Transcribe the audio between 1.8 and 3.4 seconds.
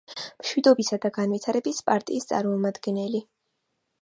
პარტიის წარმომადგენელი.